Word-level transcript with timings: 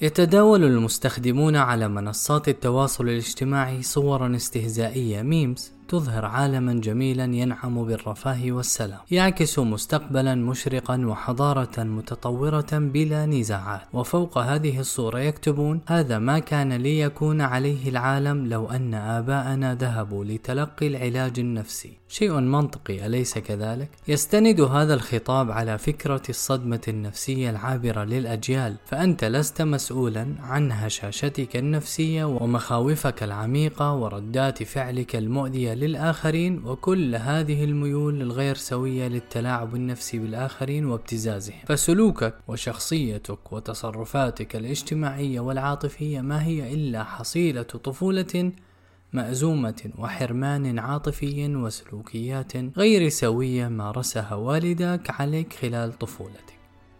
يتداول 0.00 0.64
المستخدمون 0.64 1.56
على 1.56 1.88
منصات 1.88 2.48
التواصل 2.48 3.08
الاجتماعي 3.08 3.82
صورا 3.82 4.36
استهزائية 4.36 5.22
ميمز. 5.22 5.77
تظهر 5.88 6.24
عالما 6.24 6.72
جميلا 6.72 7.24
ينعم 7.24 7.84
بالرفاه 7.84 8.52
والسلام 8.52 8.98
يعكس 9.10 9.58
مستقبلا 9.58 10.34
مشرقا 10.34 11.06
وحضارة 11.06 11.82
متطورة 11.82 12.72
بلا 12.72 13.26
نزاعات 13.26 13.80
وفوق 13.92 14.38
هذه 14.38 14.80
الصورة 14.80 15.18
يكتبون 15.18 15.80
هذا 15.86 16.18
ما 16.18 16.38
كان 16.38 16.72
ليكون 16.72 17.40
عليه 17.40 17.88
العالم 17.88 18.46
لو 18.46 18.66
أن 18.66 18.94
آباءنا 18.94 19.74
ذهبوا 19.74 20.24
لتلقي 20.24 20.86
العلاج 20.86 21.38
النفسي 21.38 21.92
شيء 22.08 22.32
منطقي 22.32 23.06
أليس 23.06 23.38
كذلك؟ 23.38 23.88
يستند 24.08 24.60
هذا 24.60 24.94
الخطاب 24.94 25.50
على 25.50 25.78
فكرة 25.78 26.22
الصدمة 26.28 26.80
النفسية 26.88 27.50
العابرة 27.50 28.04
للأجيال 28.04 28.76
فأنت 28.86 29.24
لست 29.24 29.62
مسؤولا 29.62 30.34
عن 30.40 30.72
هشاشتك 30.72 31.56
النفسية 31.56 32.24
ومخاوفك 32.24 33.22
العميقة 33.22 33.94
وردات 33.94 34.62
فعلك 34.62 35.16
المؤذية 35.16 35.74
للآخرين 35.78 36.64
وكل 36.64 37.14
هذه 37.14 37.64
الميول 37.64 38.22
الغير 38.22 38.54
سوية 38.54 39.08
للتلاعب 39.08 39.74
النفسي 39.74 40.18
بالآخرين 40.18 40.86
وابتزازهم. 40.86 41.58
فسلوكك 41.66 42.34
وشخصيتك 42.48 43.52
وتصرفاتك 43.52 44.56
الاجتماعية 44.56 45.40
والعاطفية 45.40 46.20
ما 46.20 46.44
هي 46.44 46.74
إلا 46.74 47.04
حصيلة 47.04 47.62
طفولة 47.62 48.52
مأزومة 49.12 49.90
وحرمان 49.98 50.78
عاطفي 50.78 51.56
وسلوكيات 51.56 52.52
غير 52.56 53.08
سوية 53.08 53.68
مارسها 53.68 54.34
والدك 54.34 55.10
عليك 55.20 55.52
خلال 55.52 55.98
طفولتك. 55.98 56.57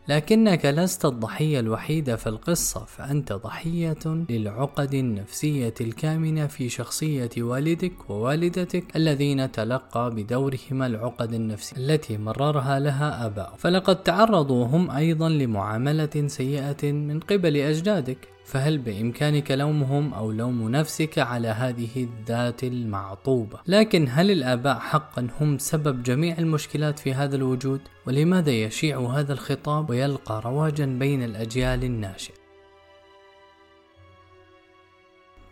لكنك 0.08 0.66
لست 0.66 1.04
الضحية 1.04 1.60
الوحيدة 1.60 2.16
في 2.16 2.28
القصة 2.28 2.84
فأنت 2.84 3.32
ضحية 3.32 4.24
للعقد 4.30 4.94
النفسية 4.94 5.74
الكامنة 5.80 6.46
في 6.46 6.68
شخصية 6.68 7.30
والدك 7.38 8.10
ووالدتك 8.10 8.96
الذين 8.96 9.52
تلقى 9.52 10.10
بدورهما 10.10 10.86
العقد 10.86 11.32
النفسية 11.32 11.76
التي 11.76 12.18
مررها 12.18 12.78
لها 12.78 13.26
آباؤهم 13.26 13.56
فلقد 13.56 14.02
تعرضوا 14.02 14.66
هم 14.66 14.90
أيضا 14.90 15.28
لمعاملة 15.28 16.26
سيئة 16.26 16.92
من 16.92 17.20
قبل 17.20 17.56
أجدادك. 17.56 18.37
فهل 18.48 18.78
بإمكانك 18.78 19.50
لومهم 19.50 20.14
أو 20.14 20.32
لوم 20.32 20.68
نفسك 20.68 21.18
على 21.18 21.48
هذه 21.48 21.88
الذات 21.96 22.64
المعطوبة؟ 22.64 23.58
لكن 23.66 24.06
هل 24.10 24.30
الآباء 24.30 24.78
حقا 24.78 25.28
هم 25.40 25.58
سبب 25.58 26.02
جميع 26.02 26.38
المشكلات 26.38 26.98
في 26.98 27.14
هذا 27.14 27.36
الوجود؟ 27.36 27.80
ولماذا 28.06 28.50
يشيع 28.50 29.00
هذا 29.00 29.32
الخطاب 29.32 29.90
ويلقى 29.90 30.42
رواجا 30.44 30.86
بين 30.86 31.22
الأجيال 31.22 31.84
الناشئة؟ 31.84 32.34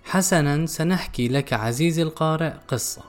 حسنا 0.05 0.67
سنحكي 0.67 1.29
لك 1.29 1.53
عزيزي 1.53 2.03
القارئ 2.03 2.53
قصة 2.69 3.03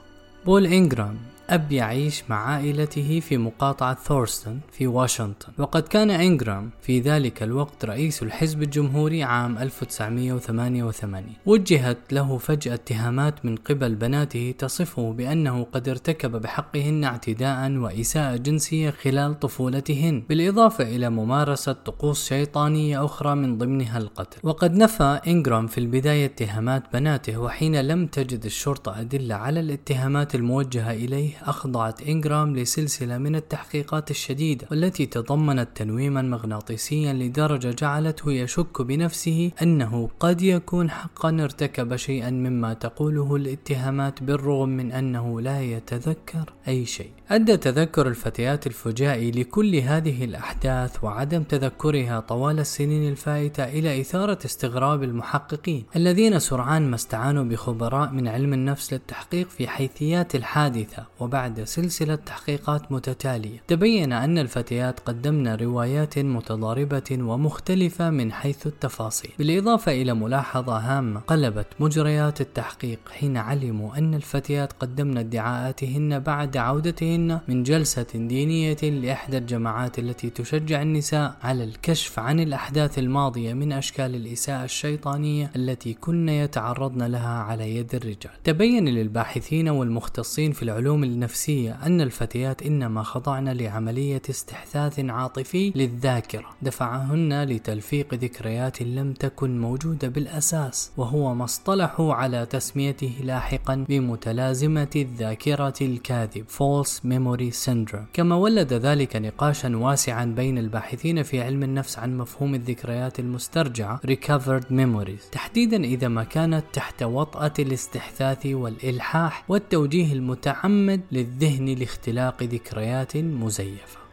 بول 0.45 0.65
إنجرام 0.65 1.17
أب 1.49 1.71
يعيش 1.71 2.23
مع 2.29 2.47
عائلته 2.47 3.19
في 3.19 3.37
مقاطعة 3.37 3.95
ثورستون 3.95 4.59
في 4.71 4.87
واشنطن. 4.87 5.53
وقد 5.57 5.81
كان 5.81 6.09
إنجرام 6.09 6.69
في 6.81 6.99
ذلك 6.99 7.43
الوقت 7.43 7.85
رئيس 7.85 8.23
الحزب 8.23 8.63
الجمهوري 8.63 9.23
عام 9.23 9.57
1988 9.57 11.23
وجهت 11.45 11.97
له 12.11 12.37
فجأة 12.37 12.73
اتهامات 12.73 13.45
من 13.45 13.55
قبل 13.55 13.95
بناته 13.95 14.53
تصفه 14.57 15.13
بأنه 15.13 15.63
قد 15.71 15.89
ارتكب 15.89 16.31
بحقهن 16.31 17.03
اعتداء 17.03 17.71
وإساءة 17.71 18.35
جنسية 18.35 18.89
خلال 18.89 19.39
طفولتهن 19.39 20.23
بالإضافة 20.29 20.83
إلى 20.83 21.09
ممارسة 21.09 21.71
طقوس 21.71 22.27
شيطانية 22.29 23.05
أخرى 23.05 23.35
من 23.35 23.57
ضمنها 23.57 23.97
القتل. 23.97 24.39
وقد 24.43 24.75
نفى 24.75 25.19
إنجرام 25.27 25.67
في 25.67 25.77
البداية 25.77 26.25
اتهامات 26.25 26.83
بناته 26.93 27.37
وحين 27.37 27.81
لم 27.81 28.07
تجد 28.07 28.45
الشرطة 28.45 28.99
أدلة 28.99 29.35
على 29.35 29.59
الاتهامات 29.59 30.35
الموجهة 30.35 30.93
إليه 30.93 31.36
أخضعت 31.43 32.01
إنجرام 32.01 32.55
لسلسلة 32.55 33.17
من 33.17 33.35
التحقيقات 33.35 34.11
الشديدة 34.11 34.67
والتي 34.71 35.05
تضمنت 35.05 35.69
تنويما 35.75 36.21
مغناطيسيا 36.21 37.13
لدرجة 37.13 37.71
جعلته 37.71 38.31
يشك 38.31 38.81
بنفسه 38.81 39.51
أنه 39.61 40.09
قد 40.19 40.41
يكون 40.41 40.89
حقا 40.89 41.29
ارتكب 41.29 41.95
شيئا 41.95 42.29
مما 42.29 42.73
تقوله 42.73 43.35
الاتهامات 43.35 44.23
بالرغم 44.23 44.69
من 44.69 44.91
أنه 44.91 45.41
لا 45.41 45.61
يتذكر 45.61 46.53
أي 46.67 46.85
شيء. 46.85 47.09
أدى 47.29 47.57
تذكر 47.57 48.07
الفتيات 48.07 48.67
الفجائي 48.67 49.31
لكل 49.31 49.75
هذه 49.75 50.23
الأحداث 50.23 51.03
وعدم 51.03 51.43
تذكرها 51.43 52.19
طوال 52.19 52.59
السنين 52.59 53.09
الفائتة 53.11 53.63
إلى 53.63 54.01
إثارة 54.01 54.39
استغراب 54.45 55.03
المحققين 55.03 55.83
الذين 55.95 56.39
سرعان 56.39 56.89
ما 56.89 56.95
استعانوا 56.95 57.43
بخبراء 57.43 58.11
من 58.11 58.27
علم 58.27 58.53
النفس 58.53 58.93
للتحقيق 58.93 59.49
في 59.49 59.67
حيثيات 59.67 60.35
الحادثة 60.35 61.05
وبعد 61.27 61.63
سلسلة 61.63 62.15
تحقيقات 62.15 62.91
متتالية 62.91 63.61
تبين 63.67 64.13
أن 64.13 64.37
الفتيات 64.37 64.99
قدمن 64.99 65.47
روايات 65.47 66.19
متضاربة 66.19 67.03
ومختلفة 67.11 68.09
من 68.09 68.31
حيث 68.31 68.67
التفاصيل. 68.67 69.31
بالإضافة 69.39 69.91
إلى 69.91 70.13
ملاحظة 70.13 70.77
هامة 70.77 71.19
قلبت 71.19 71.67
مجريات 71.79 72.41
التحقيق 72.41 72.99
حين 73.11 73.37
علموا 73.37 73.97
أن 73.97 74.13
الفتيات 74.13 74.73
قدمن 74.73 75.17
ادعاءاتهن 75.17 76.19
بعد 76.19 76.57
عودتهن 76.57 77.39
من 77.47 77.63
جلسة 77.63 78.07
دينية 78.15 78.77
لإحدى 78.83 79.37
الجماعات 79.37 79.99
التي 79.99 80.29
تشجع 80.29 80.81
النساء 80.81 81.37
على 81.43 81.63
الكشف 81.63 82.19
عن 82.19 82.39
الأحداث 82.39 82.99
الماضية 82.99 83.53
من 83.53 83.71
أشكال 83.71 84.15
الإساءة 84.15 84.63
الشيطانية 84.63 85.51
التي 85.55 85.93
كن 85.93 86.29
يتعرضن 86.29 87.03
لها 87.03 87.39
على 87.43 87.75
يد 87.75 87.95
الرجال. 87.95 88.31
تبين 88.43 88.89
للباحثين 88.89 89.69
والمختصين 89.69 90.51
في 90.51 90.63
العلوم 90.63 91.03
النفسية 91.17 91.77
أن 91.85 92.01
الفتيات 92.01 92.61
إنما 92.63 93.03
خضعن 93.03 93.49
لعملية 93.49 94.21
استحداث 94.29 94.99
عاطفي 94.99 95.71
للذاكرة 95.75 96.45
دفعهن 96.61 97.43
لتلفيق 97.43 98.13
ذكريات 98.13 98.81
لم 98.81 99.13
تكن 99.13 99.61
موجودة 99.61 100.07
بالأساس 100.07 100.91
وهو 100.97 101.35
ما 101.35 101.43
اصطلحوا 101.43 102.13
على 102.13 102.45
تسميته 102.45 103.11
لاحقا 103.23 103.85
بمتلازمة 103.89 104.87
الذاكرة 104.95 105.73
الكاذب 105.81 106.45
False 106.47 106.93
Memory 107.03 107.65
Syndrome. 107.65 108.05
كما 108.13 108.35
ولد 108.35 108.73
ذلك 108.73 109.15
نقاشا 109.15 109.77
واسعا 109.77 110.25
بين 110.25 110.57
الباحثين 110.57 111.23
في 111.23 111.41
علم 111.41 111.63
النفس 111.63 111.99
عن 111.99 112.17
مفهوم 112.17 112.55
الذكريات 112.55 113.19
المسترجعة 113.19 113.99
Recovered 114.07 114.65
Memories. 114.71 115.29
تحديدا 115.31 115.83
إذا 115.83 116.07
ما 116.07 116.23
كانت 116.23 116.63
تحت 116.73 117.03
وطأة 117.03 117.53
الاستحداث 117.59 118.45
والإلحاح 118.45 119.45
والتوجيه 119.49 120.13
المتعمد 120.13 121.01
للذهن 121.11 121.65
لاختلاق 121.65 122.43
ذكريات 122.43 123.17
مزيفة. 123.17 124.06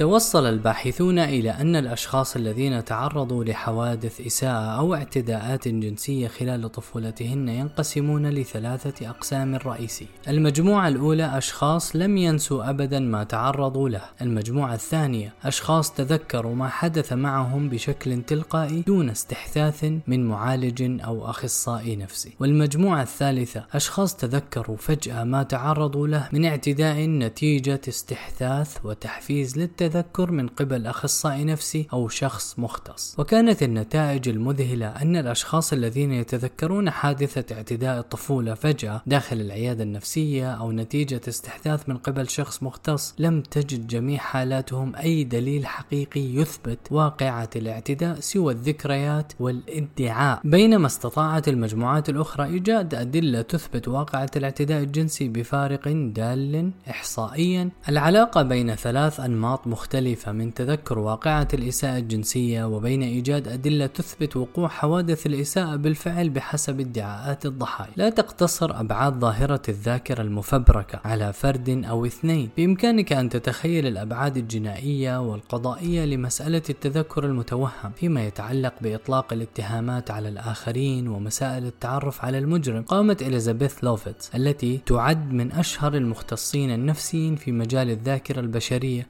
توصل 0.00 0.46
الباحثون 0.46 1.18
إلى 1.18 1.50
أن 1.50 1.76
الأشخاص 1.76 2.36
الذين 2.36 2.84
تعرضوا 2.84 3.44
لحوادث 3.44 4.20
إساءة 4.20 4.78
أو 4.78 4.94
اعتداءات 4.94 5.68
جنسية 5.68 6.28
خلال 6.28 6.72
طفولتهن 6.72 7.48
ينقسمون 7.48 8.26
لثلاثة 8.26 9.10
أقسام 9.10 9.54
رئيسية. 9.54 10.06
المجموعة 10.28 10.88
الأولى 10.88 11.38
أشخاص 11.38 11.96
لم 11.96 12.16
ينسوا 12.16 12.70
أبدا 12.70 13.00
ما 13.00 13.24
تعرضوا 13.24 13.88
له. 13.88 14.02
المجموعة 14.22 14.74
الثانية 14.74 15.32
أشخاص 15.44 15.92
تذكروا 15.92 16.54
ما 16.54 16.68
حدث 16.68 17.12
معهم 17.12 17.68
بشكل 17.68 18.22
تلقائي 18.22 18.80
دون 18.80 19.10
استحداث 19.10 19.84
من 20.06 20.24
معالج 20.24 21.00
أو 21.04 21.30
أخصائي 21.30 21.96
نفسي. 21.96 22.32
والمجموعة 22.40 23.02
الثالثة 23.02 23.64
أشخاص 23.72 24.16
تذكروا 24.16 24.76
فجأة 24.76 25.24
ما 25.24 25.42
تعرضوا 25.42 26.08
له 26.08 26.28
من 26.32 26.44
اعتداء 26.44 27.00
نتيجة 27.00 27.80
استحداث 27.88 28.76
وتحفيز 28.84 29.58
للتذكر 29.58 29.89
التذكر 29.90 30.30
من 30.30 30.48
قبل 30.48 30.86
أخصائي 30.86 31.44
نفسي 31.44 31.86
أو 31.92 32.08
شخص 32.08 32.58
مختص. 32.58 33.14
وكانت 33.18 33.62
النتائج 33.62 34.28
المذهلة 34.28 34.86
أن 34.86 35.16
الأشخاص 35.16 35.72
الذين 35.72 36.12
يتذكرون 36.12 36.90
حادثة 36.90 37.56
اعتداء 37.56 37.98
الطفولة 37.98 38.54
فجأة 38.54 39.02
داخل 39.06 39.40
العيادة 39.40 39.82
النفسية 39.82 40.52
أو 40.52 40.72
نتيجة 40.72 41.20
استحداث 41.28 41.88
من 41.88 41.96
قبل 41.96 42.28
شخص 42.28 42.62
مختص 42.62 43.14
لم 43.18 43.42
تجد 43.42 43.86
جميع 43.86 44.18
حالاتهم 44.18 44.96
أي 44.96 45.24
دليل 45.24 45.66
حقيقي 45.66 46.20
يثبت 46.20 46.78
واقعة 46.90 47.50
الاعتداء 47.56 48.20
سوى 48.20 48.52
الذكريات 48.52 49.32
والادعاء. 49.40 50.40
بينما 50.44 50.86
استطاعت 50.86 51.48
المجموعات 51.48 52.08
الأخرى 52.08 52.44
إيجاد 52.44 52.94
أدلة 52.94 53.42
تثبت 53.42 53.88
واقعة 53.88 54.30
الاعتداء 54.36 54.82
الجنسي 54.82 55.28
بفارق 55.28 55.88
دال 55.88 56.70
إحصائيا. 56.90 57.70
العلاقة 57.88 58.42
بين 58.42 58.74
ثلاث 58.74 59.20
أنماط 59.20 59.66
مختلفة 59.66 59.79
مختلفة 59.80 60.32
من 60.32 60.54
تذكر 60.54 60.98
واقعة 60.98 61.48
الإساءة 61.54 61.98
الجنسية 61.98 62.64
وبين 62.64 63.02
إيجاد 63.02 63.48
أدلة 63.48 63.86
تثبت 63.86 64.36
وقوع 64.36 64.68
حوادث 64.68 65.26
الإساءة 65.26 65.76
بالفعل 65.76 66.30
بحسب 66.30 66.80
ادعاءات 66.80 67.46
الضحايا. 67.46 67.90
لا 67.96 68.10
تقتصر 68.10 68.80
أبعاد 68.80 69.20
ظاهرة 69.20 69.62
الذاكرة 69.68 70.22
المفبركة 70.22 71.00
على 71.04 71.32
فرد 71.32 71.84
أو 71.88 72.06
اثنين. 72.06 72.48
بإمكانك 72.56 73.12
أن 73.12 73.28
تتخيل 73.28 73.86
الأبعاد 73.86 74.36
الجنائية 74.36 75.20
والقضائية 75.20 76.04
لمسألة 76.04 76.62
التذكر 76.70 77.24
المتوهم 77.24 77.92
فيما 77.96 78.26
يتعلق 78.26 78.74
بإطلاق 78.80 79.32
الاتهامات 79.32 80.10
على 80.10 80.28
الآخرين 80.28 81.08
ومسائل 81.08 81.66
التعرف 81.66 82.24
على 82.24 82.38
المجرم. 82.38 82.82
قامت 82.82 83.22
إليزابيث 83.22 83.84
لوفيتس 83.84 84.30
التي 84.34 84.80
تعد 84.86 85.32
من 85.32 85.52
أشهر 85.52 85.94
المختصين 85.94 86.70
النفسيين 86.70 87.36
في 87.36 87.52
مجال 87.52 87.90
الذاكرة 87.90 88.40
البشرية 88.40 89.06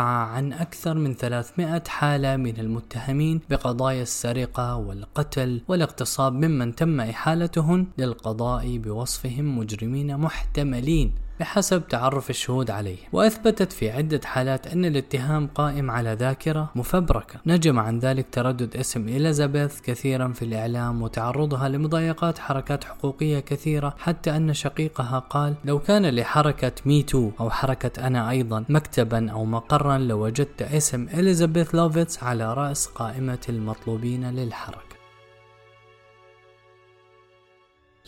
عن 0.00 0.52
أكثر 0.52 0.94
من 0.94 1.14
300 1.14 1.82
حالة 1.88 2.36
من 2.36 2.58
المتهمين 2.58 3.40
بقضايا 3.50 4.02
السرقة 4.02 4.76
والقتل 4.76 5.62
والاغتصاب 5.68 6.32
ممن 6.32 6.74
تم 6.74 7.00
إحالتهم 7.00 7.86
للقضاء 7.98 8.78
بوصفهم 8.78 9.58
مجرمين 9.58 10.16
محتملين. 10.16 11.14
بحسب 11.40 11.88
تعرف 11.88 12.30
الشهود 12.30 12.70
عليه 12.70 12.98
وأثبتت 13.12 13.72
في 13.72 13.90
عدة 13.90 14.20
حالات 14.24 14.66
أن 14.66 14.84
الاتهام 14.84 15.46
قائم 15.46 15.90
على 15.90 16.12
ذاكرة 16.12 16.70
مفبركة. 16.74 17.40
نجم 17.46 17.78
عن 17.78 17.98
ذلك 17.98 18.26
تردد 18.32 18.76
اسم 18.76 19.08
إليزابيث 19.08 19.80
كثيرا 19.80 20.28
في 20.28 20.44
الإعلام 20.44 21.02
وتعرضها 21.02 21.68
لمضايقات 21.68 22.38
حركات 22.38 22.84
حقوقية 22.84 23.40
كثيرة 23.40 23.94
حتى 23.98 24.36
أن 24.36 24.54
شقيقها 24.54 25.18
قال 25.18 25.54
لو 25.64 25.78
كان 25.78 26.06
لحركة 26.06 26.72
MeToo 26.86 27.30
أو 27.40 27.50
حركة 27.50 28.06
أنا 28.06 28.30
أيضا 28.30 28.64
مكتبا 28.68 29.30
أو 29.30 29.44
مقرا 29.44 29.98
لوجدت 29.98 30.62
اسم 30.62 31.08
إليزابيث 31.14 31.74
لوفيتس 31.74 32.22
على 32.22 32.54
رأس 32.54 32.86
قائمة 32.86 33.38
المطلوبين 33.48 34.30
للحركة. 34.30 34.93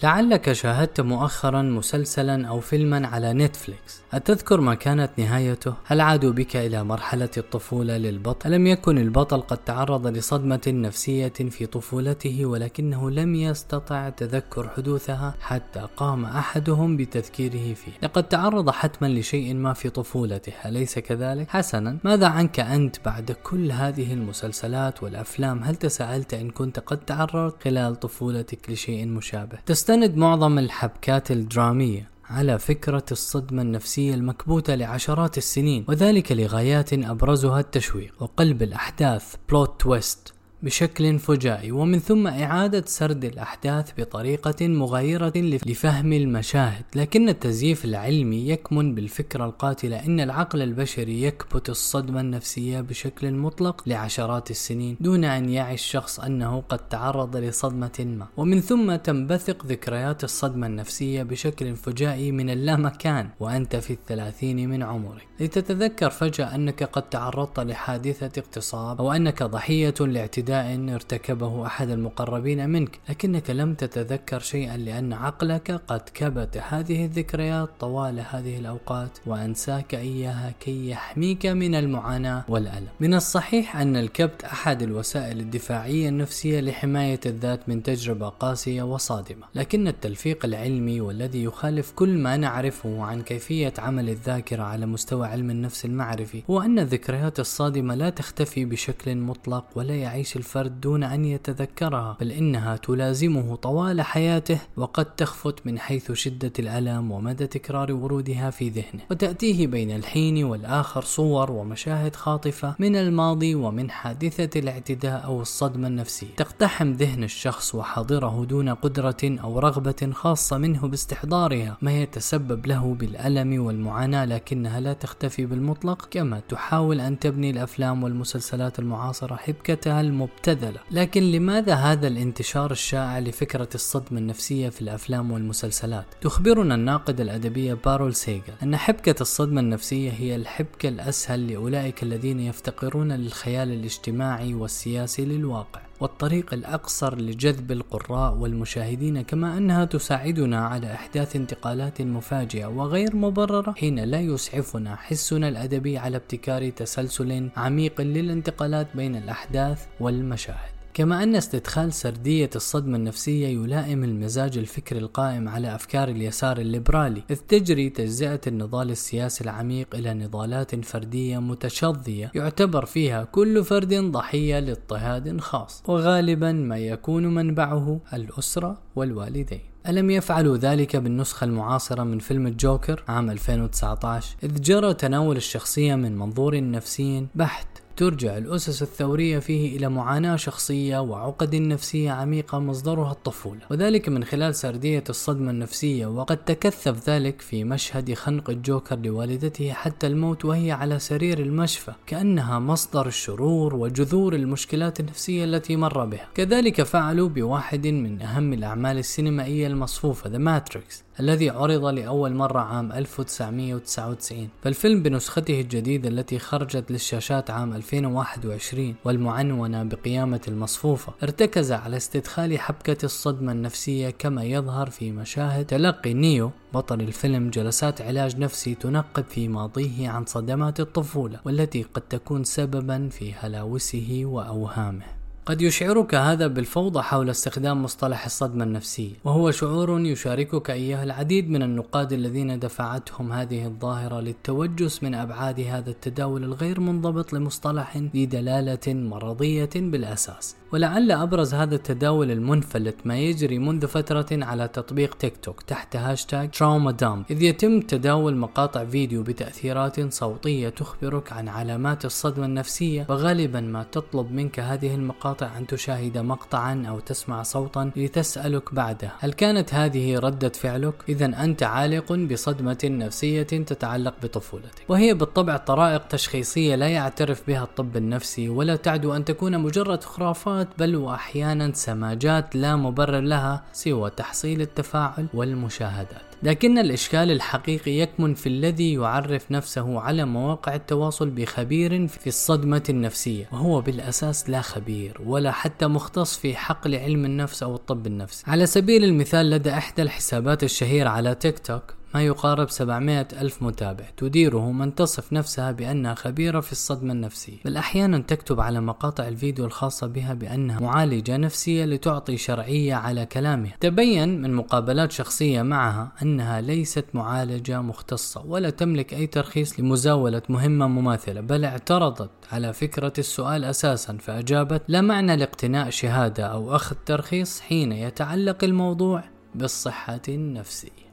لعلك 0.02 0.52
شاهدت 0.52 1.00
مؤخرا 1.00 1.62
مسلسلا 1.62 2.48
أو 2.48 2.60
فيلما 2.60 3.06
على 3.06 3.32
نتفليكس 3.32 4.00
أتذكر 4.12 4.60
ما 4.60 4.75
كانت 4.75 5.10
نهايته؟ 5.19 5.75
هل 5.84 6.00
عادوا 6.00 6.32
بك 6.32 6.56
إلى 6.56 6.84
مرحلة 6.84 7.28
الطفولة 7.37 7.96
للبطل؟ 7.96 8.54
ألم 8.54 8.66
يكن 8.66 8.98
البطل 8.98 9.40
قد 9.40 9.56
تعرض 9.56 10.06
لصدمة 10.06 10.60
نفسية 10.66 11.28
في 11.28 11.66
طفولته 11.66 12.46
ولكنه 12.46 13.10
لم 13.10 13.34
يستطع 13.34 14.08
تذكر 14.08 14.69
حدوثها 14.76 15.34
حتى 15.40 15.87
قام 15.96 16.25
أحدهم 16.25 16.96
بتذكيره 16.96 17.75
فيه 17.75 17.93
لقد 18.02 18.28
تعرض 18.28 18.70
حتما 18.70 19.06
لشيء 19.06 19.54
ما 19.54 19.72
في 19.72 19.90
طفولته 19.90 20.52
أليس 20.66 20.98
كذلك؟ 20.98 21.48
حسنا 21.48 21.98
ماذا 22.04 22.26
عنك 22.26 22.60
أنت 22.60 22.96
بعد 23.04 23.32
كل 23.43 23.72
هذه 23.72 24.12
المسلسلات 24.12 25.02
والأفلام 25.02 25.62
هل 25.62 25.76
تساءلت 25.76 26.34
إن 26.34 26.50
كنت 26.50 26.78
قد 26.78 26.98
تعرضت 26.98 27.62
خلال 27.64 28.00
طفولتك 28.00 28.70
لشيء 28.70 29.06
مشابه؟ 29.06 29.58
تستند 29.86 30.16
معظم 30.16 30.58
الحبكات 30.58 31.30
الدرامية 31.30 32.08
على 32.30 32.58
فكرة 32.58 33.04
الصدمة 33.12 33.62
النفسية 33.62 34.14
المكبوتة 34.14 34.74
لعشرات 34.74 35.38
السنين 35.38 35.84
وذلك 35.88 36.32
لغايات 36.32 36.92
أبرزها 36.92 37.60
التشويق 37.60 38.14
وقلب 38.20 38.62
الأحداث 38.62 39.34
بلوت 39.48 39.80
تويست 39.80 40.34
بشكل 40.66 41.18
فجائي 41.18 41.72
ومن 41.72 41.98
ثم 41.98 42.26
إعادة 42.26 42.82
سرد 42.86 43.24
الأحداث 43.24 43.90
بطريقة 43.98 44.68
مغايرة 44.68 45.32
لفهم 45.36 46.12
المشاهد. 46.12 46.84
لكن 46.94 47.28
التزييف 47.28 47.84
العلمي 47.84 48.48
يكمن 48.48 48.94
بالفكرة 48.94 49.44
القاتلة 49.44 50.06
إن 50.06 50.20
العقل 50.20 50.62
البشري 50.62 51.22
يكبت 51.22 51.68
الصدمة 51.70 52.20
النفسية 52.20 52.80
بشكل 52.80 53.32
مطلق 53.32 53.82
لعشرات 53.86 54.50
السنين 54.50 54.96
دون 55.00 55.24
أن 55.24 55.48
يعي 55.48 55.74
الشخص 55.74 56.20
أنه 56.20 56.60
قد 56.69 56.88
تعرض 56.88 57.36
لصدمة 57.36 57.98
ما. 57.98 58.26
ومن 58.36 58.60
ثم 58.60 58.96
تنبثق 58.96 59.66
ذكريات 59.66 60.24
الصدمة 60.24 60.66
النفسية 60.66 61.22
بشكل 61.22 61.76
فجائي 61.76 62.32
من 62.32 62.50
اللامكان 62.50 63.28
وأنت 63.40 63.76
في 63.76 63.92
الثلاثين 63.92 64.69
من 64.69 64.82
عمرك. 64.82 65.26
لتتذكر 65.40 66.10
فجأة 66.10 66.54
أنك 66.54 66.82
قد 66.82 67.02
تعرضت 67.02 67.60
لحادثة 67.60 68.40
اغتصاب 68.40 69.00
أو 69.00 69.12
أنك 69.12 69.42
ضحية 69.42 69.94
لاعتداء 70.00 70.56
ارتكبه 70.64 71.67
أحد 71.67 71.91
المقربين 71.91 72.70
منك 72.70 72.99
لكنك 73.08 73.50
لم 73.50 73.75
تتذكر 73.75 74.41
شيئا 74.41 74.76
لأن 74.76 75.12
عقلك 75.12 75.70
قد 75.88 76.00
كبت. 76.14 76.56
هذه 76.69 77.05
الذكريات 77.05 77.69
طوال 77.81 78.20
هذه 78.31 78.58
الأوقات 78.58 79.19
وأنساك 79.26 79.94
إياها 79.94 80.53
كي 80.61 80.91
يحميك 80.91 81.47
من 81.47 81.75
المعاناة 81.75 82.44
والألم. 82.49 82.88
من 83.00 83.14
الصحيح 83.14 83.76
أن 83.76 83.97
الكبت 83.97 84.44
أحد 84.44 84.82
الوسائل 84.82 85.41
الدفاعية 85.41 86.08
النفسية 86.08 86.61
لحماية 86.61 87.20
الذات 87.26 87.69
من 87.69 87.82
تجربة 87.82 88.29
قاسية 88.29 88.82
وصادمة. 88.82 89.47
لكن 89.55 89.88
التلفيق 89.88 90.44
العلمي 90.44 91.00
والذي 91.00 91.44
يخالف 91.44 91.93
كل 91.93 92.19
ما 92.19 92.37
نعرفه 92.37 93.05
عن 93.05 93.23
كيفية 93.23 93.75
عمل 93.79 94.08
الذاكرة 94.08 94.62
على 94.62 94.87
مستوى 94.87 95.26
علم 95.26 95.50
النفس 95.50 95.85
المعرفي 95.85 96.43
هو 96.50 96.61
أن 96.61 96.79
الذكريات 96.79 97.41
الصادمة 97.41 97.94
لا 97.94 98.11
تختفي 98.11 98.64
بشكل 98.64 99.17
مطلق 99.17 99.64
ولا 99.75 99.94
يعيش 99.94 100.35
الفرد 100.36 100.80
دون 100.80 101.02
أن 101.04 101.24
يتذكرها 101.24 102.16
بل 102.20 102.32
إنها 102.32 102.76
تلازمه 102.76 103.56
طوال 103.56 104.02
حياته 104.02 104.58
وقد 104.76 105.04
تخفت 105.04 105.66
من 105.66 105.78
حيث 105.78 106.12
شدة 106.12 106.52
الألم 106.58 107.10
ومدى 107.10 107.46
تكرار 107.46 107.92
ورودها 107.92 108.50
في 108.50 108.68
ذهنه. 108.68 109.02
وتأتيه 109.10 109.66
بين 109.66 109.90
الحين 109.90 110.44
والآخر 110.44 111.02
صور 111.02 111.50
ومشاهد 111.50 112.16
خاطفة 112.16 112.74
من 112.78 112.96
الماضي 112.96 113.54
ومن 113.54 113.90
حادثة 113.90 114.60
الاعتداء 114.60 115.24
أو 115.24 115.40
الصدمة 115.40 115.88
النفسية. 115.88 116.34
تقتحم 116.36 116.92
ذهن 116.92 117.24
الشخص 117.24 117.74
وحاضره 117.74 118.44
دون 118.44 118.68
قدرة 118.68 119.16
أو 119.24 119.58
رغبة 119.58 120.10
خاصة 120.12 120.58
منه 120.58 120.88
باستحضارها 120.88 121.76
ما 121.82 122.02
يتسبب 122.02 122.66
له 122.66 122.94
بالألم 122.94 123.64
والمعاناة 123.64 124.24
لكنها 124.24 124.80
لا 124.80 124.92
تختفي 124.92 125.46
بالمطلق 125.46 126.08
كما 126.10 126.40
تحاول 126.48 127.00
أن 127.00 127.18
تبني 127.18 127.50
الأفلام 127.50 128.02
والمسلسلات 128.02 128.78
المعاصرة 128.78 129.36
حبكتها 129.36 130.00
الم 130.00 130.25
مبتذلة 130.26 130.81
لكن 130.90 131.23
لماذا 131.23 131.75
هذا 131.75 132.08
الانتشار 132.08 132.70
الشائع 132.70 133.19
لفكرة 133.19 133.69
الصدمة 133.75 134.19
النفسية 134.19 134.69
في 134.69 134.82
الأفلام 134.82 135.31
والمسلسلات؟ 135.31 136.06
تخبرنا 136.20 136.75
الناقد 136.75 137.20
الأدبية 137.20 137.75
بارول 137.75 138.14
سيجل 138.14 138.52
أن 138.62 138.76
حبكة 138.76 139.14
الصدمة 139.20 139.61
النفسية 139.61 140.11
هي 140.11 140.37
الحبكة 140.37 140.88
الأسهل 140.88 141.52
لأولئك 141.52 142.02
الذين 142.02 142.40
يفتقرون 142.40 143.12
للخيال 143.12 143.73
الاجتماعي 143.73 144.55
والسياسي 144.55 145.25
للواقع 145.25 145.85
والطريق 146.00 146.54
الأقصر 146.54 147.19
لجذب 147.19 147.72
القراء 147.72 148.34
والمشاهدين 148.34 149.22
كما 149.22 149.58
أنها 149.58 149.84
تساعدنا 149.84 150.66
على 150.66 150.93
إحداث 150.94 151.37
انتقالات 151.37 152.02
مفاجئة 152.02 152.66
وغير 152.66 153.16
مبررة 153.16 153.72
حين 153.72 153.98
لا 153.98 154.20
يسعفنا 154.20 154.96
حسنا 154.96 155.48
الأدبي 155.48 155.98
على 155.98 156.17
ابتكار 156.17 156.70
تسلسل 156.70 157.48
عميق 157.56 158.00
للانتقالات 158.00 158.86
بين 158.94 159.17
الأحداث 159.17 159.86
والمشاهد. 160.00 160.75
كما 160.96 161.22
أن 161.22 161.36
استدخال 161.36 161.93
سردية 161.93 162.50
الصدمة 162.56 162.96
النفسية 162.96 163.48
يلائم 163.48 164.05
المزاج 164.05 164.58
الفكري 164.58 164.98
القائم 164.98 165.48
على 165.48 165.74
أفكار 165.74 166.08
اليسار 166.08 166.58
الليبرالي 166.58 167.22
إذ 167.31 167.36
تجري 167.36 167.91
تجزئة 167.91 168.41
النضال 168.46 168.91
السياسي 168.91 169.44
العميق 169.44 169.94
إلى 169.94 170.15
نضالات 170.15 170.84
فردية 170.84 171.38
متشظية 171.38 172.31
يعتبر 172.34 172.84
فيها 172.84 173.24
كل 173.24 173.65
فرد 173.65 173.94
ضحية 173.94 174.58
لاضطهاد 174.58 175.41
خاص 175.41 175.82
وغالبا 175.88 176.53
ما 176.53 176.79
يكون 176.79 177.34
منبعه 177.34 178.00
الأسرة 178.15 178.79
والوالدين. 178.96 179.60
ألم 179.88 180.10
يفعلوا 180.10 180.56
ذلك 180.56 180.96
بالنسخة 180.96 181.44
المعاصرة 181.44 182.03
من 182.03 182.19
فيلم 182.19 182.46
الجوكر 182.46 183.05
عام 183.08 183.31
2019 183.31 184.36
إذ 184.43 184.60
جرى 184.60 184.94
تناول 184.94 185.36
الشخصية 185.36 185.94
من 185.94 186.19
منظور 186.19 186.70
نفسي 186.70 187.26
بحت 187.34 187.85
ترجع 187.96 188.36
الأسس 188.36 188.82
الثورية 188.82 189.38
فيه 189.38 189.76
إلى 189.76 189.88
معاناة 189.88 190.36
شخصية 190.36 190.98
وعقد 190.98 191.55
نفسية 191.55 192.10
عميقة 192.10 192.58
مصدرها 192.58 193.12
الطفولة. 193.12 193.60
وذلك 193.70 194.08
من 194.08 194.24
خلال 194.24 194.55
سردية 194.55 195.05
الصدمة 195.08 195.50
النفسية 195.50 196.06
وقد 196.06 196.36
تكثف 196.36 197.08
ذلك 197.08 197.41
في 197.41 197.65
مشهد 197.65 198.15
خنق 198.15 198.50
الجوكر 198.50 198.98
لوالدته 198.98 199.72
حتى 199.72 200.06
الموت 200.06 200.44
وهي 200.44 200.72
على 200.72 200.98
سرير 200.98 201.38
المشفى 201.38 201.93
كأنها 202.06 202.58
مصدر 202.58 203.06
الشرور 203.06 203.74
وجذور 203.74 204.34
المشكلات 204.34 205.00
النفسية 205.00 205.44
التي 205.44 205.76
مر 205.76 206.05
بها. 206.05 206.29
كذلك 206.34 206.82
فعلوا 206.82 207.29
بواحد 207.29 207.86
من 207.86 208.22
أهم 208.22 208.53
الأعمال 208.53 208.98
السينمائية 208.98 209.67
المصفوفة 209.67 210.31
The 210.31 210.62
Matrix 210.62 211.06
الذي 211.20 211.50
عرض 211.50 211.84
لأول 211.84 212.34
مرة 212.34 212.60
عام 212.60 212.93
1999 212.93 214.48
فالفيلم 214.62 215.03
بنسخته 215.03 215.60
الجديدة 215.60 216.08
التي 216.08 216.38
خرجت 216.38 216.91
للشاشات 216.91 217.50
عام 217.50 217.72
2021 217.86 218.94
والمعنونة 219.05 219.82
بقيامة 219.82 220.40
المصفوفة 220.48 221.12
ارتكز 221.22 221.72
على 221.72 221.96
استدخال 221.96 222.58
حبكة 222.58 223.05
الصدمة 223.05 223.52
النفسية 223.52 224.10
كما 224.10 224.44
يظهر 224.44 224.90
في 224.90 225.12
مشاهد 225.12 225.66
تلقي 225.66 226.14
نيو 226.14 226.50
بطل 226.74 227.00
الفيلم 227.00 227.50
جلسات 227.50 228.00
علاج 228.00 228.36
نفسي 228.36 228.74
تنقب 228.74 229.24
في 229.24 229.48
ماضيه 229.48 230.08
عن 230.08 230.24
صدمات 230.24 230.81
الطفولة 230.81 231.40
والتي 231.44 231.82
قد 231.82 232.02
تكون 232.02 232.44
سببا 232.44 233.08
في 233.08 233.34
هلاوسه 233.34 234.22
وأوهامه. 234.24 235.16
قد 235.46 235.62
يشعرك 235.62 236.15
هذا 236.15 236.46
بالفوضى 236.46 237.03
حول 237.03 237.31
استخدام 237.31 237.82
مصطلح 237.82 238.24
الصدمة 238.24 238.65
النفسية، 238.65 239.12
وهو 239.24 239.50
شعور 239.50 240.00
يشاركك 240.00 240.70
إياه 240.70 241.03
العديد 241.03 241.50
من 241.50 241.62
النقاد 241.62 242.12
الذين 242.12 242.58
دفعتهم 242.58 243.32
هذه 243.32 243.67
الظاهرة 243.67 244.20
للتوجس 244.20 245.03
من 245.03 245.15
أبعاد 245.15 245.60
هذا 245.60 245.91
التداول 245.91 246.44
الغير 246.44 246.81
منضبط 246.81 247.32
لمصطلح 247.32 247.96
ذي 247.96 248.26
دلالة 248.26 248.94
مرضية 248.94 249.70
بالأساس. 249.74 250.56
ولعل 250.72 251.12
أبرز 251.12 251.55
هذا 251.55 251.74
التداول 251.74 252.31
المنفلت 252.31 252.96
ما 253.05 253.19
يجري 253.19 253.58
منذ 253.58 253.86
فترة 253.86 254.26
على 254.32 254.69
تطبيق 254.69 255.15
تيك 255.15 255.36
توك 255.36 255.62
تحت 255.62 255.96
hashtag 255.96 256.50
trauma 256.50 256.91
dump 256.91 257.24
إذ 257.31 257.43
يتم 257.43 257.81
تداول 257.81 258.36
مقاطع 258.36 258.84
فيديو 258.84 259.22
بتأثيرات 259.22 260.12
صوتية 260.12 260.69
تخبرك 260.69 261.32
عن 261.32 261.48
علامات 261.48 262.05
الصدمة 262.05 262.46
النفسية 262.46 263.06
وغالبا 263.08 263.60
ما 263.60 263.82
تطلب 263.82 264.32
منك 264.32 264.60
هذه 264.60 264.94
المقاطع 264.94 265.35
أن 265.43 265.66
تشاهد 265.66 266.19
مقطعا 266.19 266.84
أو 266.88 267.00
تسمع 267.00 267.43
صوتا 267.43 267.90
لتسألك 267.96 268.74
بعده. 268.74 269.12
هل 269.19 269.32
كانت 269.32 269.74
هذه 269.74 270.19
ردة 270.19 270.48
فعلك؟ 270.48 270.94
إذا 271.08 271.26
أنت 271.44 271.62
عالق 271.62 272.12
بصدمة 272.12 272.78
نفسية 272.84 273.43
تتعلق 273.43 274.14
بطفولتك. 274.22 274.84
وهي 274.88 275.14
بالطبع 275.14 275.56
طرائق 275.56 276.08
تشخيصية 276.08 276.74
لا 276.74 276.88
يعترف 276.88 277.43
بها 277.48 277.62
الطب 277.62 277.96
النفسي 277.96 278.48
ولا 278.48 278.76
تعدو 278.76 279.16
أن 279.16 279.24
تكون 279.24 279.58
مجرد 279.58 280.05
خرافات 280.05 280.69
بل 280.78 280.96
واحيانا 280.96 281.72
سماجات 281.72 282.56
لا 282.56 282.76
مبرر 282.76 283.20
لها 283.20 283.64
سوى 283.72 284.10
تحصيل 284.10 284.60
التفاعل 284.60 285.26
والمشاهدات. 285.34 286.25
لكن 286.43 286.78
الإشكال 286.78 287.31
الحقيقي 287.31 287.90
يكمن 287.90 288.34
في 288.34 288.48
الذي 288.48 288.94
يعرف 288.94 289.50
نفسه 289.50 290.00
على 290.00 290.24
مواقع 290.24 290.74
التواصل 290.74 291.31
بخبير 291.31 292.06
في 292.06 292.26
الصدمة 292.26 292.82
النفسية 292.88 293.48
وهو 293.52 293.81
بالأساس 293.81 294.50
لا 294.50 294.60
خبير 294.60 295.20
ولا 295.24 295.52
حتى 295.52 295.86
مختص 295.86 296.36
في 296.38 296.56
حقل 296.56 296.94
علم 296.94 297.24
النفس 297.24 297.62
أو 297.62 297.74
الطب 297.74 298.06
النفسي. 298.06 298.44
على 298.46 298.66
سبيل 298.66 299.05
المثال 299.05 299.50
لدى 299.50 299.70
إحدى 299.70 300.02
الحسابات 300.02 300.64
الشهيرة 300.64 301.08
على 301.08 301.34
تيك 301.34 301.58
توك 301.58 301.94
ما 302.17 302.23
يقارب 302.23 302.70
700 302.70 303.29
ألف 303.41 303.63
متابع. 303.63 304.05
تديره 304.17 304.73
من 304.73 304.94
تصف 304.94 305.32
نفسها 305.32 305.73
بأنها 305.73 306.15
خبيرة 306.15 306.61
في 306.61 306.73
الصدمة 306.73 307.13
النفسية. 307.13 307.56
بل 307.65 307.77
أحيانا 307.77 308.19
تكتب 308.19 308.61
على 308.61 308.81
مقاطع 308.81 309.29
الفيديو 309.29 309.65
الخاصة 309.65 310.06
بها 310.06 310.35
بأنها 310.35 310.81
معالجة 310.81 311.37
نفسية 311.37 311.85
لتعطي 311.85 312.37
شرعية 312.37 312.94
على 312.94 313.27
كلامها. 313.27 313.73
تبين 313.81 314.43
من 314.43 314.55
مقابلات 314.55 315.13
شخصية 315.13 315.63
معها 315.63 316.13
أنها 316.23 316.61
ليست 316.61 317.05
معالجة 317.15 317.81
مختصة 317.81 318.46
ولا 318.46 318.70
تملك 318.70 319.15
أي 319.15 319.27
ترخيص 319.27 319.81
لمزاولة 319.81 320.43
مهمة 320.49 320.87
مماثلة 320.87 321.41
بل 321.41 321.65
اعترضت 321.65 322.31
على 322.53 322.73
فكرة 322.73 323.13
السؤال 323.19 323.65
أساسا 323.65 324.17
فأجابت 324.20 324.82
لا 324.89 325.01
معنى 325.01 325.37
لاقتناء 325.37 325.91
شهادة 325.91 326.46
أو 326.46 326.77
أخذ 326.77 326.96
ترخيص 327.06 327.61
حين 327.61 327.93
يتعلق 327.93 328.65
الموضوع 328.65 329.25
بالصحة 329.55 330.23
النفسية. 330.29 331.06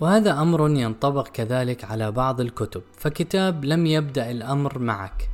وهذا 0.00 0.42
أمر 0.42 0.70
ينطبق 0.70 1.28
كذلك 1.28 1.84
على 1.84 2.10
بعض 2.10 2.40
الكتب 2.40 2.82
فكتاب 2.98 3.64
لم 3.64 3.86
يبدأ 3.86 4.30
الأمر 4.30 4.78
معك. 4.78 5.28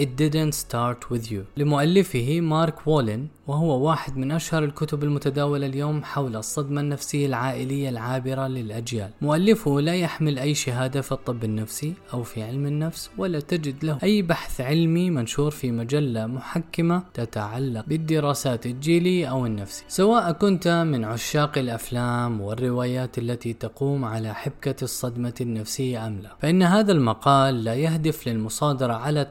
It 0.00 0.16
didn't 0.16 0.54
start 0.54 1.10
with 1.10 1.30
you. 1.30 1.44
لمؤلفه 1.56 2.40
مارك 2.40 2.86
وولن 2.86 3.26
وهو 3.46 3.88
واحد 3.88 4.16
من 4.16 4.32
أشهر 4.32 4.64
الكتب 4.64 5.04
المتداولة 5.04 5.66
اليوم 5.66 6.04
حول 6.04 6.36
الصدمة 6.36 6.80
النفسية 6.80 7.26
العائلية 7.26 7.88
العابرة 7.88 8.46
للأجيال. 8.46 9.10
مؤلفه 9.20 9.80
لا 9.80 9.94
يحمل 9.94 10.38
أي 10.38 10.54
شهادة 10.54 11.00
في 11.00 11.12
الطب 11.12 11.44
النفسي 11.44 11.94
أو 12.12 12.22
في 12.22 12.42
علم 12.42 12.66
النفس 12.66 13.10
ولا 13.18 13.40
تجد 13.40 13.84
له 13.84 13.98
أي 14.02 14.22
بحث 14.22 14.60
علمي 14.60 15.10
منشور 15.10 15.50
في 15.50 15.70
مجلة 15.70 16.26
محكمة 16.26 17.02
تتعلق 17.14 17.84
بالدراسات 17.86 18.66
الجيلية 18.66 19.26
أو 19.26 19.46
النفسية. 19.46 19.84
سواء 19.88 20.32
كنت 20.32 20.68
من 20.68 21.04
عشاق 21.04 21.58
الأفلام 21.58 22.40
والروايات 22.40 23.18
التي 23.18 23.52
تقوم 23.52 24.04
على 24.04 24.34
حبكة 24.34 24.84
الصدمة 24.84 25.34
النفسية 25.40 26.06
أم 26.06 26.18
لا. 26.22 26.36
فإن 26.42 26.62
هذا 26.62 26.92
المقال 26.92 27.64
لا 27.64 27.74
يهدف 27.74 28.28
للمصادرة 28.28 28.92
على 28.92 29.24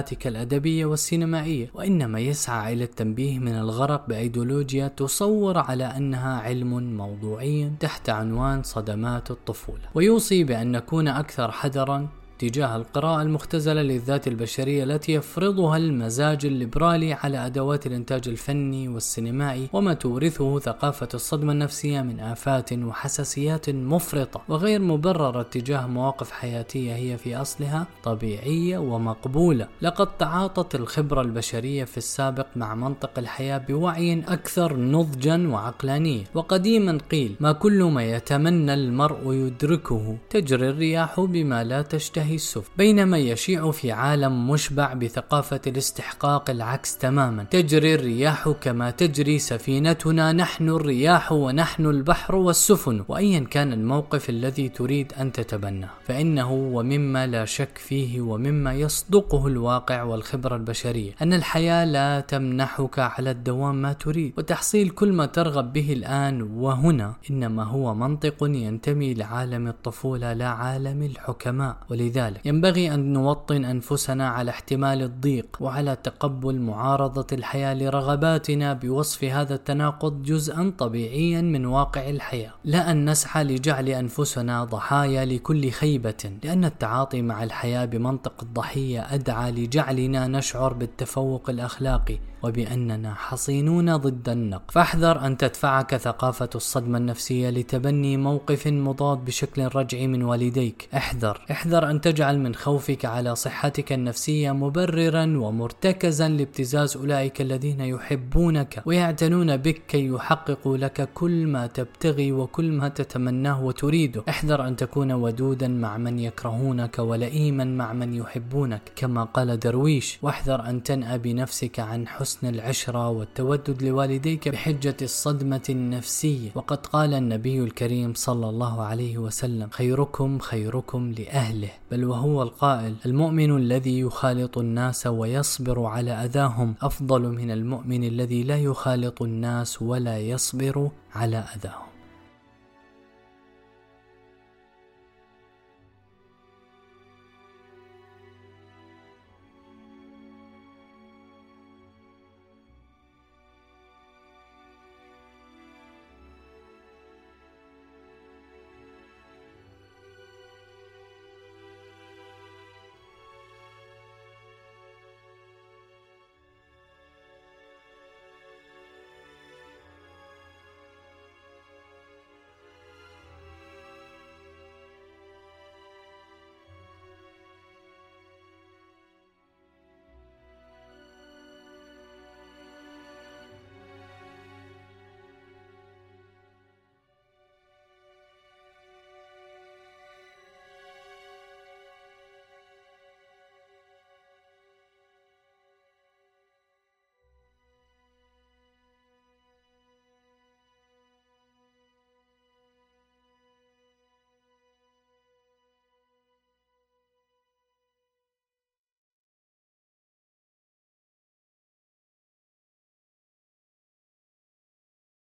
تفضيلاتك 0.00 0.26
الأدبية 0.26 0.86
والسينمائية 0.86 1.70
وإنما 1.74 2.20
يسعى 2.20 2.72
إلى 2.72 2.84
التنبيه 2.84 3.38
من 3.38 3.54
الغرق 3.54 4.08
بأيديولوجيا 4.08 4.88
تصور 4.88 5.58
على 5.58 5.84
أنها 5.84 6.40
علم 6.40 6.96
موضوعي 6.96 7.72
تحت 7.80 8.08
عنوان 8.08 8.62
صدمات 8.62 9.30
الطفولة. 9.30 9.82
ويوصي 9.94 10.44
بأن 10.44 10.72
نكون 10.72 11.08
أكثر 11.08 11.50
حذرا 11.50 12.08
تجاه 12.40 12.76
القراءة 12.76 13.22
المختزلة 13.22 13.82
للذات 13.82 14.28
البشرية 14.28 14.84
التي 14.84 15.12
يفرضها 15.12 15.76
المزاج 15.76 16.46
الليبرالي 16.46 17.12
على 17.12 17.46
أدوات 17.46 17.86
الإنتاج 17.86 18.28
الفني 18.28 18.88
والسينمائي 18.88 19.68
وما 19.72 19.94
تورثه 19.94 20.58
ثقافة 20.58 21.08
الصدمة 21.14 21.52
النفسية 21.52 22.02
من 22.02 22.20
آفات 22.20 22.72
وحساسيات 22.72 23.70
مفرطة. 23.70 24.42
وغير 24.48 24.80
مبررة 24.80 25.42
تجاه 25.42 25.86
مواقف 25.86 26.30
حياتية 26.30 26.94
هي 26.94 27.18
في 27.18 27.36
أصلها 27.36 27.86
طبيعية 28.04 28.78
ومقبولة. 28.78 29.68
لقد 29.82 30.16
تعاطت 30.18 30.74
الخبرة 30.74 31.20
البشرية 31.20 31.84
في 31.84 31.98
السابق 31.98 32.46
مع 32.56 32.74
منطق 32.74 33.18
الحياة 33.18 33.58
بوعي 33.58 34.20
أكثر 34.28 34.76
نضجا 34.76 35.48
وعقلانية. 35.48 36.24
وقديما 36.34 36.98
قيل 37.10 37.34
ما 37.40 37.52
كل 37.52 37.82
ما 37.82 38.04
يتمنى 38.04 38.74
المرء 38.74 39.32
يدركه 39.32 40.16
تجري 40.30 40.70
الرياح 40.70 41.20
بما 41.20 41.64
لا 41.64 41.82
تشتهي 41.82 42.29
هذه 42.30 42.34
السفن 42.36 42.70
بينما 42.78 43.18
يشيع 43.18 43.70
في 43.70 43.92
عالم 43.92 44.50
مشبع 44.50 44.94
بثقافة 44.94 45.60
الاستحقاق 45.66 46.50
العكس 46.50 46.98
تماما. 46.98 47.44
تجري 47.44 47.94
الرياح 47.94 48.48
كما 48.48 48.90
تجري 48.90 49.38
سفينتنا 49.38 50.32
نحن 50.32 50.68
الرياح 50.68 51.32
ونحن 51.32 51.86
البحر 51.86 52.36
والسفن. 52.36 53.04
وأيا 53.08 53.40
كان 53.40 53.72
الموقف 53.72 54.30
الذي 54.30 54.68
تريد 54.68 55.12
أن 55.20 55.32
تتبناه 55.32 55.90
فإنه 56.06 56.52
ومما 56.52 57.26
لا 57.26 57.44
شك 57.44 57.78
فيه 57.78 58.20
ومما 58.20 58.74
يصدقه 58.74 59.46
الواقع 59.46 60.02
والخبرة 60.02 60.56
البشرية 60.56 61.12
أن 61.22 61.32
الحياة 61.32 61.84
لا 61.84 62.20
تمنحك 62.20 62.98
على 62.98 63.30
الدوام 63.30 63.82
ما 63.82 63.92
تريد. 63.92 64.32
وتحصيل 64.38 64.88
كل 64.90 65.12
ما 65.12 65.26
ترغب 65.26 65.72
به 65.72 65.92
الآن 65.92 66.42
وهنا 66.42 67.14
إنما 67.30 67.64
هو 67.64 67.94
منطق 67.94 68.36
ينتمي 68.42 69.14
لعالم 69.14 69.68
الطفولة 69.68 70.32
لا 70.32 70.48
عالم 70.48 71.02
الحكماء. 71.02 71.76
ولذلك 71.90 72.19
لذلك 72.20 72.46
ينبغي 72.46 72.94
أن 72.94 73.12
نوطن 73.12 73.64
أنفسنا 73.64 74.28
على 74.28 74.50
احتمال 74.50 75.02
الضيق 75.02 75.46
وعلى 75.60 75.96
تقبل 75.96 76.58
معارضة 76.60 77.26
الحياة 77.32 77.74
لرغباتنا 77.74 78.72
بوصف 78.72 79.24
هذا 79.24 79.54
التناقض 79.54 80.22
جزءا 80.22 80.72
طبيعيا 80.78 81.40
من 81.40 81.66
واقع 81.66 82.10
الحياة. 82.10 82.52
لا 82.64 82.90
أن 82.90 83.10
نسعى 83.10 83.44
لجعل 83.44 83.88
أنفسنا 83.88 84.64
ضحايا 84.64 85.24
لكل 85.24 85.70
خيبة 85.70 86.32
لأن 86.44 86.64
التعاطي 86.64 87.22
مع 87.22 87.42
الحياة 87.42 87.84
بمنطق 87.84 88.34
الضحية 88.42 89.14
أدعى 89.14 89.50
لجعلنا 89.52 90.26
نشعر 90.26 90.72
بالتفوق 90.72 91.50
الأخلاقي 91.50 92.18
وبأننا 92.42 93.14
حصينون 93.14 93.96
ضد 93.96 94.28
النقد. 94.28 94.70
فاحذر 94.70 95.26
أن 95.26 95.36
تدفعك 95.36 95.96
ثقافة 95.96 96.48
الصدمة 96.54 96.98
النفسية 96.98 97.50
لتبني 97.50 98.16
موقف 98.16 98.66
مضاد 98.66 99.24
بشكل 99.24 99.68
رجعي 99.74 100.06
من 100.06 100.22
والديك. 100.22 100.88
احذر. 100.96 101.40
احذر 101.50 101.90
أن 101.90 102.00
تجعل 102.00 102.38
من 102.38 102.54
خوفك 102.54 103.04
على 103.04 103.34
صحتك 103.34 103.92
النفسية 103.92 104.52
مبررا 104.52 105.24
ومرتكزا 105.24 106.28
لابتزاز 106.28 106.96
أولئك 106.96 107.40
الذين 107.40 107.80
يحبونك 107.80 108.82
ويعتنون 108.86 109.56
بك 109.56 109.82
كي 109.88 110.06
يحققوا 110.06 110.76
لك 110.76 111.08
كل 111.14 111.46
ما 111.46 111.66
تبتغي 111.66 112.32
وكل 112.32 112.72
ما 112.72 112.88
تتمناه 112.88 113.64
وتريده. 113.64 114.22
احذر 114.28 114.68
أن 114.68 114.76
تكون 114.76 115.12
ودودا 115.12 115.68
مع 115.68 115.96
من 115.96 116.18
يكرهونك 116.18 116.98
ولئيما 116.98 117.64
مع 117.64 117.92
من 117.92 118.14
يحبونك 118.14 118.82
كما 118.96 119.24
قال 119.24 119.58
درويش. 119.58 120.18
واحذر 120.22 120.68
أن 120.68 120.82
تنأى 120.82 121.18
بنفسك 121.18 121.80
عن 121.80 122.08
حسن 122.08 122.29
حسن 122.30 122.48
العشرة 122.48 123.08
والتودد 123.08 123.82
لوالديك 123.82 124.48
بحجة 124.48 124.96
الصدمة 125.02 125.62
النفسية. 125.70 126.50
وقد 126.54 126.86
قال 126.86 127.14
النبي 127.14 127.60
الكريم 127.60 128.14
صلى 128.14 128.48
الله 128.48 128.82
عليه 128.82 129.18
وسلم 129.18 129.68
خيركم 129.70 130.38
خيركم 130.38 131.12
لأهله. 131.18 131.70
بل 131.90 132.04
وهو 132.04 132.42
القائل 132.42 132.94
المؤمن 133.06 133.56
الذي 133.56 134.00
يخالط 134.00 134.58
الناس 134.58 135.06
ويصبر 135.06 135.84
على 135.84 136.10
أذاهم 136.10 136.74
أفضل 136.82 137.22
من 137.22 137.50
المؤمن 137.50 138.04
الذي 138.04 138.42
لا 138.42 138.56
يخالط 138.56 139.22
الناس 139.22 139.82
ولا 139.82 140.18
يصبر 140.18 140.90
على 141.14 141.44
أذاهم. 141.56 141.89